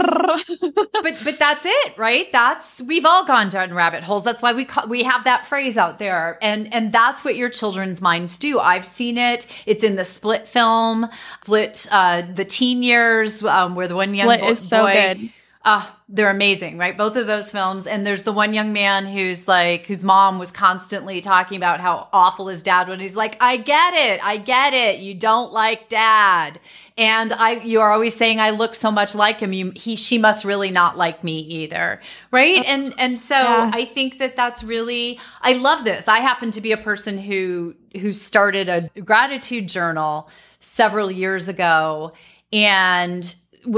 [1.03, 2.31] but that's it, right?
[2.33, 4.25] That's we've all gone down rabbit holes.
[4.25, 7.51] That's why we call, we have that phrase out there, and and that's what your
[7.51, 8.59] children's minds do.
[8.59, 9.47] I've seen it.
[9.67, 11.09] It's in the Split film,
[11.43, 14.93] Split, uh, the teen years, um, where the one Split young bo- is so boy.
[14.93, 15.31] good.
[15.65, 16.97] Uh, they're amazing, right?
[16.97, 17.87] Both of those films.
[17.87, 22.09] And there's the one young man who's like, whose mom was constantly talking about how
[22.13, 23.01] awful his dad was.
[23.01, 24.23] He's like, I get it.
[24.23, 24.99] I get it.
[24.99, 26.61] You don't like dad.
[26.99, 29.55] And I, you're always saying I look so much like him.
[29.55, 32.01] You, he, she must really not like me either.
[32.31, 32.63] Right.
[32.67, 33.71] And, and so yeah.
[33.73, 36.09] I think that that's really, I love this.
[36.09, 40.29] I happen to be a person who, who started a gratitude journal
[40.61, 42.13] several years ago
[42.53, 43.35] and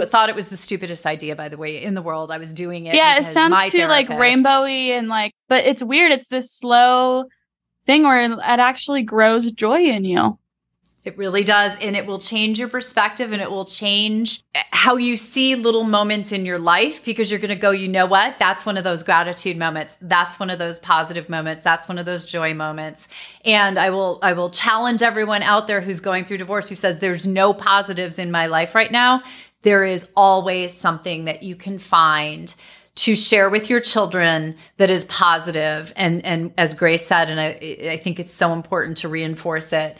[0.06, 2.86] thought it was the stupidest idea by the way in the world i was doing
[2.86, 7.24] it yeah it sounds too like rainbowy and like but it's weird it's this slow
[7.84, 10.38] thing where it actually grows joy in you
[11.06, 11.76] it really does.
[11.76, 15.84] And it will change your perspective and it will change eh, how you see little
[15.84, 18.40] moments in your life because you're going to go, you know what?
[18.40, 19.96] That's one of those gratitude moments.
[20.02, 21.62] That's one of those positive moments.
[21.62, 23.06] That's one of those joy moments.
[23.44, 26.98] And I will, I will challenge everyone out there who's going through divorce who says
[26.98, 29.22] there's no positives in my life right now
[29.66, 32.54] there is always something that you can find
[32.94, 37.48] to share with your children that is positive and and as grace said and i
[37.90, 39.98] i think it's so important to reinforce it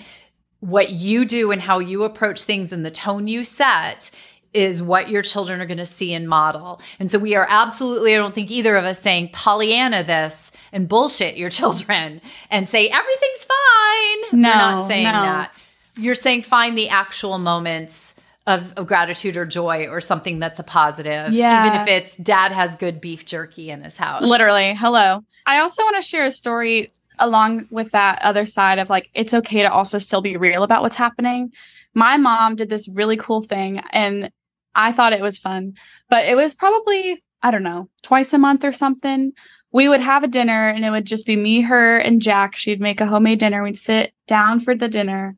[0.61, 4.11] what you do and how you approach things and the tone you set
[4.53, 6.81] is what your children are going to see and model.
[6.99, 10.89] And so we are absolutely, I don't think either of us saying Pollyanna this and
[10.89, 14.41] bullshit your children and say everything's fine.
[14.41, 15.13] No, We're not saying no.
[15.13, 15.53] that.
[15.95, 18.16] You're saying find the actual moments
[18.47, 21.33] of, of, gratitude or joy or something that's a positive.
[21.33, 21.67] Yeah.
[21.67, 24.29] Even if it's dad has good beef jerky in his house.
[24.29, 24.75] Literally.
[24.75, 25.23] Hello.
[25.47, 26.89] I also want to share a story
[27.19, 30.83] along with that other side of like, it's okay to also still be real about
[30.83, 31.51] what's happening.
[31.95, 34.31] My mom did this really cool thing and
[34.75, 35.75] I thought it was fun,
[36.09, 39.33] but it was probably, I don't know, twice a month or something.
[39.73, 42.55] We would have a dinner and it would just be me, her, and Jack.
[42.57, 43.63] She'd make a homemade dinner.
[43.63, 45.37] We'd sit down for the dinner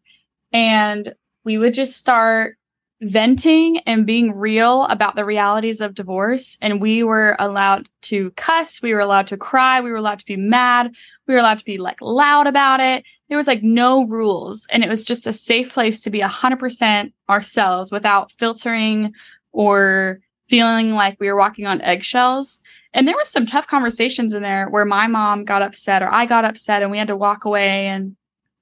[0.53, 2.58] and we would just start
[3.01, 6.59] venting and being real about the realities of divorce.
[6.61, 8.83] And we were allowed to cuss.
[8.83, 9.81] We were allowed to cry.
[9.81, 10.95] We were allowed to be mad.
[11.27, 13.05] We were allowed to be like loud about it.
[13.29, 14.67] There was like no rules.
[14.71, 19.13] And it was just a safe place to be 100% ourselves without filtering
[19.53, 22.61] or feeling like we were walking on eggshells.
[22.95, 26.27] And there was some tough conversations in there where my mom got upset or I
[26.27, 28.17] got upset and we had to walk away and,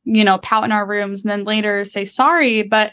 [0.05, 2.62] you know, pout in our rooms and then later say sorry.
[2.62, 2.93] But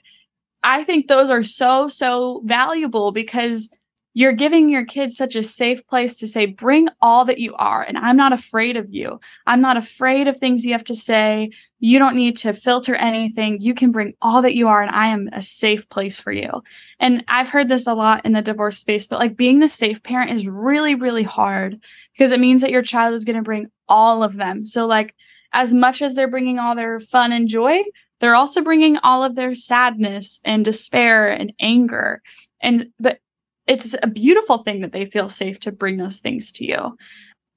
[0.63, 3.69] I think those are so, so valuable because
[4.15, 7.81] you're giving your kids such a safe place to say, bring all that you are.
[7.81, 9.19] And I'm not afraid of you.
[9.47, 11.49] I'm not afraid of things you have to say.
[11.79, 13.59] You don't need to filter anything.
[13.59, 14.83] You can bring all that you are.
[14.83, 16.63] And I am a safe place for you.
[16.99, 20.03] And I've heard this a lot in the divorce space, but like being the safe
[20.03, 21.83] parent is really, really hard
[22.13, 24.63] because it means that your child is going to bring all of them.
[24.63, 25.15] So like,
[25.53, 27.83] as much as they're bringing all their fun and joy,
[28.23, 32.21] they're also bringing all of their sadness and despair and anger.
[32.61, 33.19] And, but
[33.67, 36.97] it's a beautiful thing that they feel safe to bring those things to you.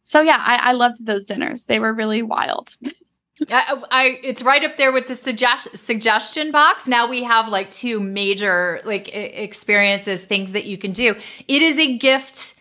[0.03, 1.67] So yeah, I, I loved those dinners.
[1.67, 2.71] They were really wild.
[3.49, 6.89] I, I, it's right up there with the suggest, suggestion box.
[6.89, 11.15] Now we have like two major like experiences, things that you can do.
[11.47, 12.61] It is a gift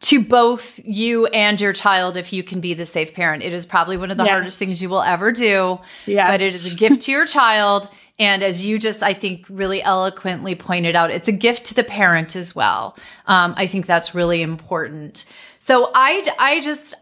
[0.00, 3.42] to both you and your child if you can be the safe parent.
[3.42, 4.32] It is probably one of the yes.
[4.32, 5.78] hardest things you will ever do.
[6.06, 6.30] Yes.
[6.30, 7.90] But it is a gift to your child.
[8.18, 11.84] And as you just, I think, really eloquently pointed out, it's a gift to the
[11.84, 12.96] parent as well.
[13.26, 15.30] Um, I think that's really important.
[15.58, 16.94] So I, I just,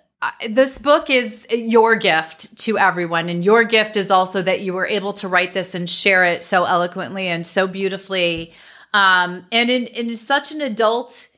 [0.49, 3.29] this book is your gift to everyone.
[3.29, 6.43] And your gift is also that you were able to write this and share it
[6.43, 8.53] so eloquently and so beautifully.
[8.93, 11.29] Um, and in, in such an adult,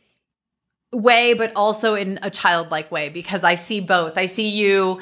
[0.93, 4.19] way, but also in a childlike way, because I see both.
[4.19, 5.01] I see you,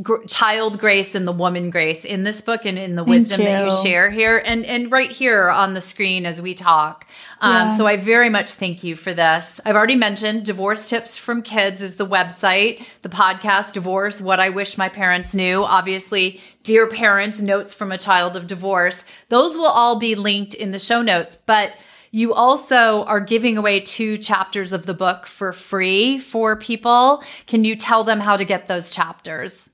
[0.00, 3.40] gr- child grace and the woman grace in this book and in the Thank wisdom
[3.40, 3.46] you.
[3.48, 7.04] that you share here and, and right here on the screen as we talk.
[7.40, 7.68] Um, yeah.
[7.70, 9.60] So I very much thank you for this.
[9.64, 14.50] I've already mentioned Divorce Tips from Kids is the website, the podcast Divorce, What I
[14.50, 15.64] Wish My Parents Knew.
[15.64, 19.04] Obviously, Dear Parents, Notes from a Child of Divorce.
[19.30, 21.36] Those will all be linked in the show notes.
[21.44, 21.72] But
[22.14, 27.24] you also are giving away two chapters of the book for free for people.
[27.48, 29.70] Can you tell them how to get those chapters?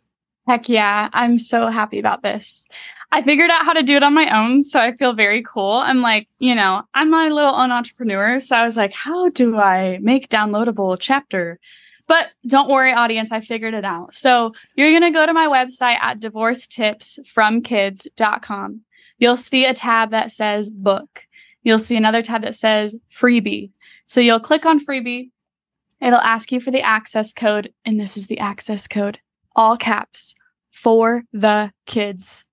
[0.48, 1.10] Heck yeah.
[1.12, 2.66] I'm so happy about this.
[3.12, 4.62] I figured out how to do it on my own.
[4.62, 5.72] So I feel very cool.
[5.72, 8.40] I'm like, you know, I'm my little own entrepreneur.
[8.40, 11.60] So I was like, how do I make downloadable chapter?
[12.06, 14.14] But don't worry, audience, I figured it out.
[14.14, 18.80] So you're going to go to my website at divorcetipsfromkids.com.
[19.18, 21.26] You'll see a tab that says book
[21.62, 23.70] you'll see another tab that says freebie.
[24.06, 25.30] So you'll click on freebie.
[26.00, 27.72] It'll ask you for the access code.
[27.84, 29.18] And this is the access code,
[29.54, 30.34] all caps
[30.70, 32.44] for the kids.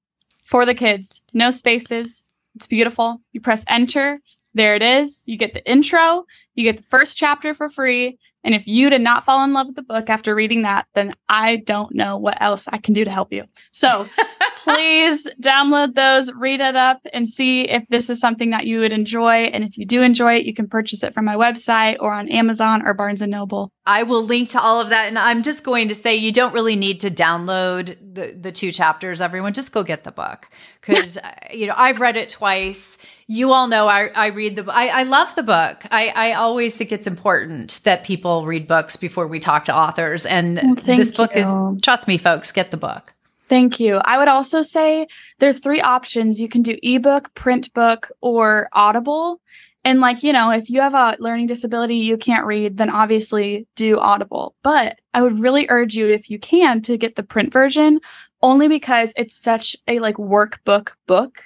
[0.45, 2.23] For the kids, no spaces.
[2.55, 3.21] It's beautiful.
[3.33, 4.19] You press enter.
[4.53, 5.23] There it is.
[5.27, 8.17] You get the intro, you get the first chapter for free.
[8.43, 11.13] And if you did not fall in love with the book after reading that, then
[11.29, 13.43] I don't know what else I can do to help you.
[13.71, 14.07] So
[14.67, 18.91] please download those, read it up, and see if this is something that you would
[18.91, 19.45] enjoy.
[19.45, 22.29] And if you do enjoy it, you can purchase it from my website or on
[22.29, 23.71] Amazon or Barnes and Noble.
[23.85, 25.07] I will link to all of that.
[25.07, 28.71] And I'm just going to say you don't really need to download the, the two
[28.71, 29.53] chapters, everyone.
[29.53, 30.47] Just go get the book.
[30.81, 31.17] Because,
[31.51, 32.97] you know, I've read it twice.
[33.27, 35.85] You all know I, I read the I, I love the book.
[35.91, 40.25] I, I always think it's important that people read books before we talk to authors.
[40.25, 41.41] And Well, this book you.
[41.41, 43.13] is trust me, folks, get the book.
[43.47, 44.01] Thank you.
[44.03, 45.07] I would also say
[45.39, 46.41] there's three options.
[46.41, 49.41] You can do ebook, print book, or Audible.
[49.85, 53.67] And like, you know, if you have a learning disability you can't read, then obviously
[53.75, 54.53] do Audible.
[54.63, 58.01] But I would really urge you if you can to get the print version
[58.41, 61.41] only because it's such a like workbook book.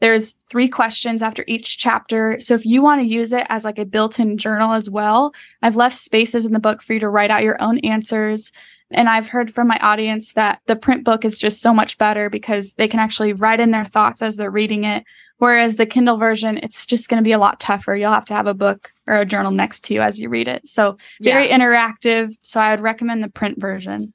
[0.00, 2.38] There's three questions after each chapter.
[2.38, 5.32] So if you want to use it as like a built-in journal as well,
[5.62, 8.52] I've left spaces in the book for you to write out your own answers.
[8.90, 12.30] And I've heard from my audience that the print book is just so much better
[12.30, 15.04] because they can actually write in their thoughts as they're reading it.
[15.38, 17.94] Whereas the Kindle version, it's just going to be a lot tougher.
[17.94, 20.48] You'll have to have a book or a journal next to you as you read
[20.48, 20.68] it.
[20.68, 22.32] So very interactive.
[22.42, 24.14] So I would recommend the print version.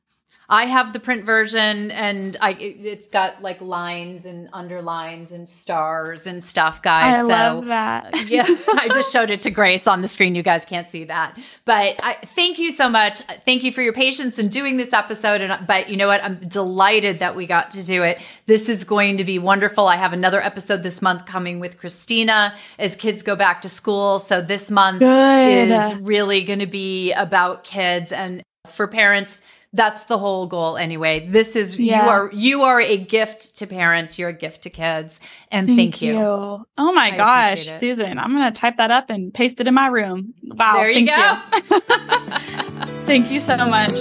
[0.52, 5.48] I have the print version and I it- it's got like lines and underlines and
[5.48, 7.16] stars and stuff, guys.
[7.16, 8.14] I so love that.
[8.30, 8.46] yeah,
[8.76, 10.36] I just showed it to Grace on the screen.
[10.36, 13.22] You guys can't see that, but I, thank you so much.
[13.46, 15.42] Thank you for your patience in doing this episode.
[15.42, 16.22] And but you know what?
[16.24, 18.20] I'm delighted that we got to do it.
[18.46, 19.88] This is going to be wonderful.
[19.88, 24.20] I have another episode this month coming with Christina as kids go back to school.
[24.20, 25.72] So this month Good.
[25.72, 29.40] is really going to be about kids and for parents.
[29.74, 31.28] That's the whole goal anyway.
[31.30, 32.04] This is Yeah.
[32.04, 35.22] you are you are a gift to parents, you're a gift to kids.
[35.50, 36.18] And thank, you.
[36.18, 37.64] Oh my I gosh.
[37.68, 40.34] Susan, I'm going to type that up and paste it in my room.
[40.44, 40.74] Wow.
[40.76, 41.80] There you thank go.
[43.06, 43.92] thank you so much.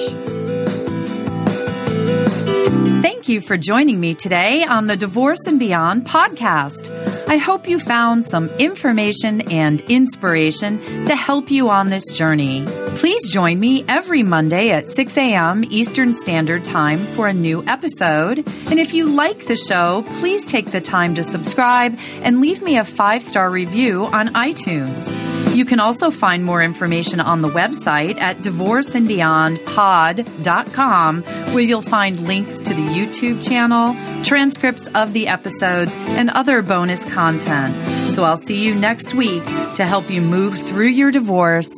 [3.03, 6.89] Thank you for joining me today on the Divorce and Beyond podcast.
[7.31, 12.65] I hope you found some information and inspiration to help you on this journey.
[12.97, 15.63] Please join me every Monday at 6 a.m.
[15.71, 18.39] Eastern Standard Time for a new episode.
[18.39, 22.79] And if you like the show, please take the time to subscribe and leave me
[22.79, 25.31] a five star review on iTunes.
[25.55, 32.59] You can also find more information on the website at divorceandbeyondpod.com, where you'll find links
[32.59, 37.75] to the YouTube channel, transcripts of the episodes, and other bonus content.
[38.11, 39.45] So I'll see you next week
[39.75, 41.71] to help you move through your divorce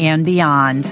[0.00, 0.86] and beyond.